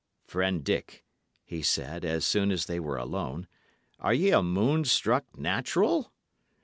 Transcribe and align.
"Friend 0.25 0.63
Dick," 0.63 1.05
he 1.45 1.61
said, 1.61 2.03
as 2.03 2.25
soon 2.25 2.51
as 2.51 2.65
they 2.65 2.79
were 2.79 2.97
alone, 2.97 3.47
"are 3.99 4.15
ye 4.15 4.31
a 4.31 4.41
moon 4.41 4.83
struck 4.83 5.37
natural? 5.37 6.11